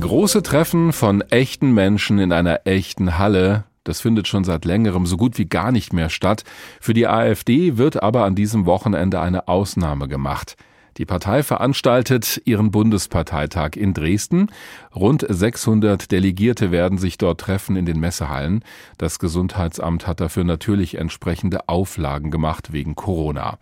[0.00, 5.18] Große Treffen von echten Menschen in einer echten Halle, das findet schon seit längerem so
[5.18, 6.44] gut wie gar nicht mehr statt.
[6.80, 10.56] Für die AfD wird aber an diesem Wochenende eine Ausnahme gemacht.
[10.96, 14.48] Die Partei veranstaltet ihren Bundesparteitag in Dresden.
[14.94, 18.64] Rund 600 Delegierte werden sich dort treffen in den Messehallen.
[18.98, 23.58] Das Gesundheitsamt hat dafür natürlich entsprechende Auflagen gemacht wegen Corona.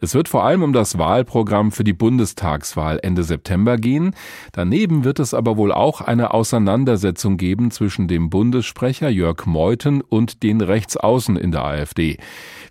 [0.00, 4.14] Es wird vor allem um das Wahlprogramm für die Bundestagswahl Ende September gehen.
[4.50, 10.42] Daneben wird es aber wohl auch eine Auseinandersetzung geben zwischen dem Bundessprecher Jörg Meuthen und
[10.42, 12.18] den Rechtsaußen in der AfD.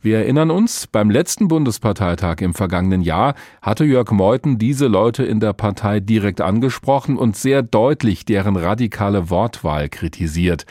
[0.02, 5.40] Wir erinnern uns, beim letzten Bundesparteitag im vergangenen Jahr hatte Jörg Meuthen diese Leute in
[5.40, 10.66] der Partei direkt angesprochen und sehr deutlich deren radikale Wortwahl kritisiert.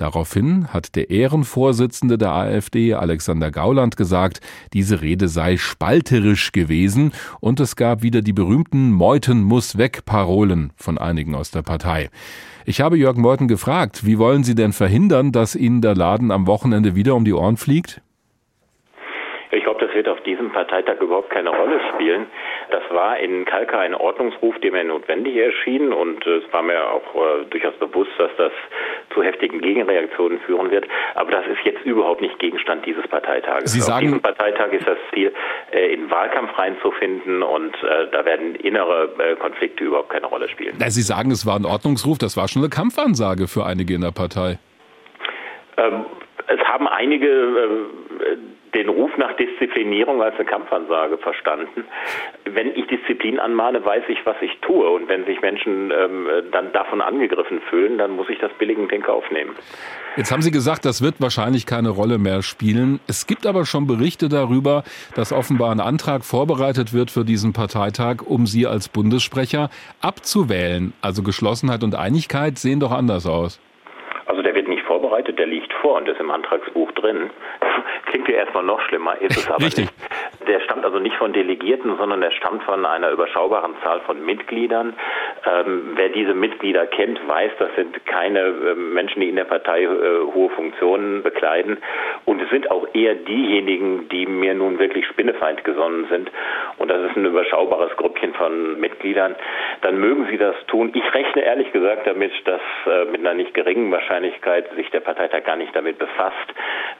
[0.00, 4.40] Daraufhin hat der Ehrenvorsitzende der AfD, Alexander Gauland, gesagt,
[4.72, 10.72] diese Rede sei spalterisch gewesen und es gab wieder die berühmten Meuthen muss weg Parolen
[10.76, 12.08] von einigen aus der Partei.
[12.64, 16.46] Ich habe Jörg Meuthen gefragt, wie wollen Sie denn verhindern, dass Ihnen der Laden am
[16.46, 18.00] Wochenende wieder um die Ohren fliegt?
[19.52, 22.26] Ich glaube, das wird auf diesem Parteitag überhaupt keine Rolle spielen.
[22.70, 27.14] Das war in Kalka ein Ordnungsruf, dem er notwendig erschien und es war mir auch
[27.14, 28.52] äh, durchaus bewusst, dass das
[29.12, 30.86] zu heftigen Gegenreaktionen führen wird.
[31.14, 33.72] Aber das ist jetzt überhaupt nicht Gegenstand dieses Parteitages.
[33.72, 35.32] Sie sagen, auf diesem Parteitag ist das Ziel,
[35.72, 40.76] äh, in Wahlkampf reinzufinden und äh, da werden innere äh, Konflikte überhaupt keine Rolle spielen.
[40.88, 44.12] Sie sagen, es war ein Ordnungsruf, das war schon eine Kampfansage für einige in der
[44.12, 44.58] Partei.
[45.76, 46.04] Ähm,
[46.46, 48.36] es haben einige äh,
[48.74, 51.84] den Ruf nach Disziplinierung als eine Kampfansage verstanden.
[52.44, 54.88] Wenn ich Disziplin anmahne, weiß ich, was ich tue.
[54.88, 59.02] Und wenn sich Menschen ähm, dann davon angegriffen fühlen, dann muss ich das billigend in
[59.02, 59.54] Kauf nehmen.
[60.16, 63.00] Jetzt haben Sie gesagt, das wird wahrscheinlich keine Rolle mehr spielen.
[63.06, 64.82] Es gibt aber schon Berichte darüber,
[65.14, 70.92] dass offenbar ein Antrag vorbereitet wird für diesen Parteitag, um Sie als Bundessprecher abzuwählen.
[71.00, 73.60] Also Geschlossenheit und Einigkeit sehen doch anders aus.
[74.30, 77.30] Also der wird nicht vorbereitet, der liegt vor und ist im Antragsbuch drin.
[78.06, 79.86] Klingt ja erstmal noch schlimmer, ist es aber Richtig.
[79.86, 80.48] nicht.
[80.48, 84.94] Der stammt also nicht von Delegierten, sondern der stammt von einer überschaubaren Zahl von Mitgliedern.
[85.44, 89.82] Ähm, wer diese Mitglieder kennt, weiß, das sind keine äh, Menschen, die in der Partei
[89.82, 89.88] äh,
[90.32, 91.78] hohe Funktionen bekleiden.
[92.24, 96.30] Und es sind auch eher diejenigen, die mir nun wirklich spinnefeind gesonnen sind.
[96.78, 99.34] Und das ist ein überschaubares Grüppchen von Mitgliedern.
[99.82, 100.90] Dann mögen sie das tun.
[100.94, 105.44] Ich rechne ehrlich gesagt damit, dass äh, mit einer nicht geringen Wahrscheinlichkeit sich der Parteitag
[105.44, 106.36] gar nicht damit befasst.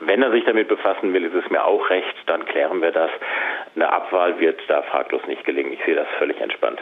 [0.00, 3.10] Wenn er sich damit befassen will, ist es mir auch recht, dann klären wir das.
[3.76, 5.72] Eine Abwahl wird da fraglos nicht gelingen.
[5.72, 6.80] Ich sehe das völlig entspannt.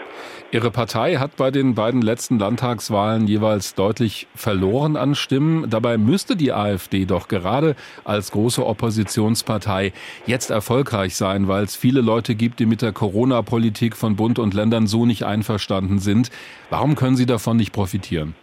[0.52, 5.68] Ihre Partei hat bei den beiden letzten Landtagswahlen jeweils deutlich verloren an Stimmen.
[5.68, 9.92] Dabei müsste die AfD doch gerade als große Oppositionspartei
[10.24, 14.54] jetzt erfolgreich sein, weil es viele Leute gibt, die mit der Corona-Politik von Bund und
[14.54, 16.30] Ländern so nicht einverstanden sind.
[16.70, 18.34] Warum können Sie davon nicht profitieren?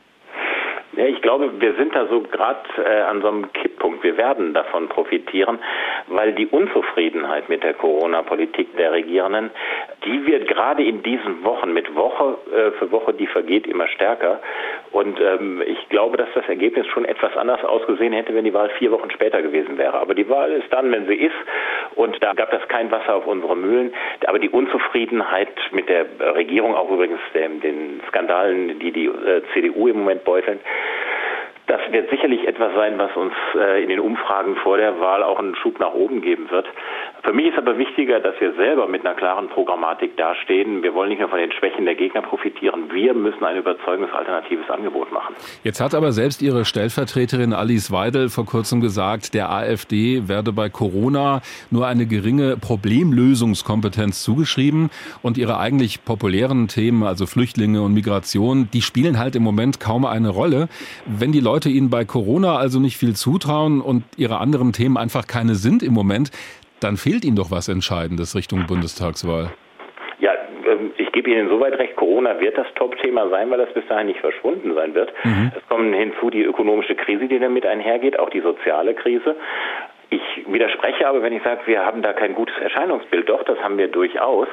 [0.96, 3.52] Ja, ich glaube, wir sind da so gerade äh, an so einem
[3.96, 4.04] Kipppunkt.
[4.04, 5.60] Wir werden davon profitieren,
[6.08, 9.52] weil die Unzufriedenheit mit der Corona-Politik der Regierenden,
[10.06, 14.40] die wird gerade in diesen Wochen mit Woche äh, für Woche, die vergeht, immer stärker.
[14.92, 18.70] Und ähm, ich glaube, dass das Ergebnis schon etwas anders ausgesehen hätte, wenn die Wahl
[18.78, 20.00] vier Wochen später gewesen wäre.
[20.00, 21.36] Aber die Wahl ist dann, wenn sie ist.
[21.96, 23.94] Und da gab es kein Wasser auf unsere Mühlen.
[24.28, 26.06] Aber die Unzufriedenheit mit der
[26.36, 30.60] Regierung, auch übrigens den, den Skandalen, die die äh, CDU im Moment beuteln,
[31.76, 35.40] das wird sicherlich etwas sein, was uns äh, in den Umfragen vor der Wahl auch
[35.40, 36.68] einen Schub nach oben geben wird.
[37.26, 40.84] Für mich ist aber wichtiger, dass wir selber mit einer klaren Programmatik dastehen.
[40.84, 42.94] Wir wollen nicht nur von den Schwächen der Gegner profitieren.
[42.94, 45.34] Wir müssen ein überzeugendes alternatives Angebot machen.
[45.64, 50.70] Jetzt hat aber selbst Ihre Stellvertreterin Alice Weidel vor kurzem gesagt, der AfD werde bei
[50.70, 51.42] Corona
[51.72, 54.92] nur eine geringe Problemlösungskompetenz zugeschrieben
[55.24, 60.06] und ihre eigentlich populären Themen, also Flüchtlinge und Migration, die spielen halt im Moment kaum
[60.06, 60.68] eine Rolle.
[61.08, 65.26] Wenn die Leute Ihnen bei Corona also nicht viel zutrauen und Ihre anderen Themen einfach
[65.26, 66.30] keine sind im Moment,
[66.80, 69.52] dann fehlt Ihnen doch was Entscheidendes Richtung Bundestagswahl.
[70.20, 70.32] Ja,
[70.68, 74.08] ähm, ich gebe Ihnen soweit recht, Corona wird das Top-Thema sein, weil das bis dahin
[74.08, 75.12] nicht verschwunden sein wird.
[75.24, 75.52] Mhm.
[75.56, 79.36] Es kommen hinzu die ökonomische Krise, die damit einhergeht, auch die soziale Krise.
[80.10, 83.28] Ich widerspreche aber, wenn ich sage, wir haben da kein gutes Erscheinungsbild.
[83.28, 84.48] Doch, das haben wir durchaus.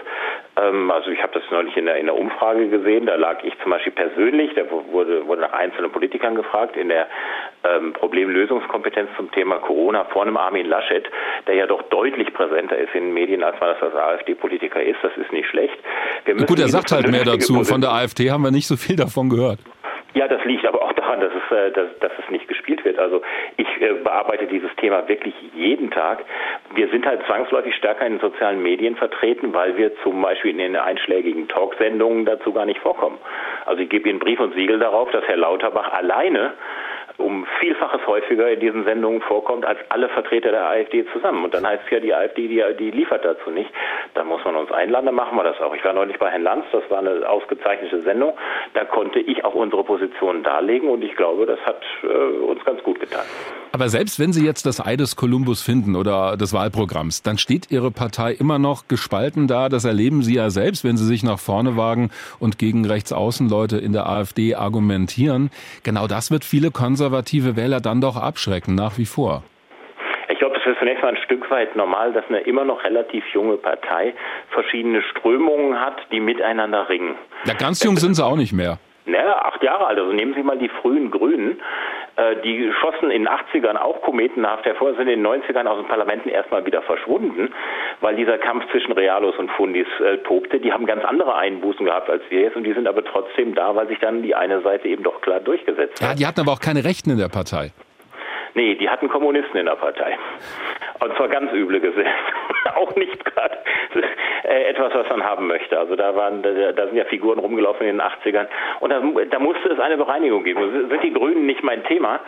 [0.57, 3.07] Ähm, also ich habe das neulich in der, in der Umfrage gesehen.
[3.07, 7.07] Da lag ich zum Beispiel persönlich, da wurde, wurde nach einzelnen Politikern gefragt, in der
[7.65, 11.05] ähm, Problemlösungskompetenz zum Thema Corona vor einem Armin Laschet,
[11.47, 14.99] der ja doch deutlich präsenter ist in den Medien, als man das als AfD-Politiker ist.
[15.03, 15.75] Das ist nicht schlecht.
[16.47, 17.65] Gut, er sagt halt mehr dazu.
[17.65, 19.59] Von der AfD haben wir nicht so viel davon gehört.
[20.15, 22.99] Ja, das liegt aber auch daran, dass es, äh, dass, dass es nicht gespielt wird.
[22.99, 23.23] Also
[23.57, 26.25] ich äh, bearbeite dieses Thema wirklich jeden Tag.
[26.75, 30.59] Wir sind halt zwangsläufig stärker in den sozialen Medien vertreten, weil wir zum Beispiel in
[30.59, 33.17] den einschlägigen Talksendungen dazu gar nicht vorkommen.
[33.65, 36.53] Also ich gebe Ihnen Brief und Siegel darauf, dass Herr Lauterbach alleine
[37.19, 41.45] um Vielfaches häufiger in diesen Sendungen vorkommt als alle Vertreter der AfD zusammen.
[41.45, 43.71] Und dann heißt es ja, die AfD, die, die liefert dazu nicht.
[44.15, 45.75] Da muss man uns einladen, dann machen wir das auch.
[45.75, 48.35] Ich war neulich bei Herrn Lanz, das war eine ausgezeichnete Sendung.
[48.75, 52.83] Da konnte ich auch unsere Position darlegen und ich glaube, das hat äh, uns ganz
[52.83, 53.25] gut getan.
[53.75, 57.71] Aber selbst wenn Sie jetzt das Ei des Kolumbus finden oder des Wahlprogramms, dann steht
[57.71, 59.71] Ihre Partei immer noch gespalten da.
[59.71, 63.95] Das erleben Sie ja selbst, wenn Sie sich nach vorne wagen und gegen Rechtsaußenleute in
[63.95, 65.51] der AfD argumentieren.
[65.85, 69.43] Genau das wird viele konservative Wähler dann doch abschrecken, nach wie vor.
[70.29, 73.25] Ich glaube, es ist zunächst mal ein Stück weit normal, dass eine immer noch relativ
[73.33, 74.13] junge Partei
[74.51, 77.15] verschiedene Strömungen hat, die miteinander ringen.
[77.47, 78.79] Ja, ganz jung sind sie auch nicht mehr.
[79.05, 79.99] Naja, acht Jahre alt.
[79.99, 81.61] Also nehmen Sie mal die frühen Grünen.
[82.17, 85.89] Äh, die schossen in den 80ern auch kometenhaft hervor, sind in den 90ern aus den
[85.89, 87.53] Parlamenten erstmal wieder verschwunden,
[88.01, 90.61] weil dieser Kampf zwischen Realos und Fundis äh, tobte.
[90.61, 93.75] Die haben ganz andere Einbußen gehabt als wir jetzt und die sind aber trotzdem da,
[93.75, 96.09] weil sich dann die eine Seite eben doch klar durchgesetzt hat.
[96.11, 97.73] Ja, die hatten aber auch keine Rechten in der Partei.
[98.55, 100.19] Nee, die hatten Kommunisten in der Partei.
[101.01, 102.05] Und zwar ganz üble Gesetze.
[102.77, 103.59] auch nicht gerade
[104.83, 105.79] etwas, was man haben möchte.
[105.79, 108.47] Also da waren, da, sind ja Figuren rumgelaufen in den 80ern.
[108.81, 109.01] Und da,
[109.31, 110.89] da musste es eine Bereinigung geben.
[110.89, 112.21] Sind die Grünen nicht mein Thema?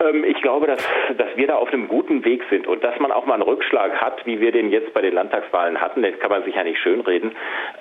[0.00, 0.86] Ähm, ich glaube, dass,
[1.16, 4.00] dass wir da auf einem guten Weg sind und dass man auch mal einen Rückschlag
[4.00, 6.80] hat, wie wir den jetzt bei den Landtagswahlen hatten, das kann man sich ja nicht
[6.80, 7.32] schönreden.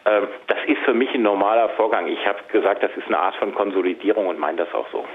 [0.05, 2.07] Ähm, das ist für mich ein normaler Vorgang.
[2.07, 5.05] Ich habe gesagt, das ist eine Art von Konsolidierung und meine das auch so.